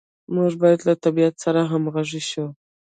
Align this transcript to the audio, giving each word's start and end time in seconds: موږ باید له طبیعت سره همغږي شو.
موږ 0.35 0.51
باید 0.61 0.79
له 0.87 0.93
طبیعت 1.03 1.35
سره 1.43 1.61
همغږي 1.71 2.21
شو. 2.29 2.45